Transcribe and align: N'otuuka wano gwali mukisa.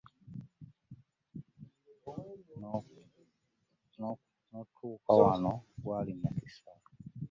N'otuuka 4.49 5.11
wano 5.23 5.51
gwali 5.83 6.11
mukisa. 6.19 6.69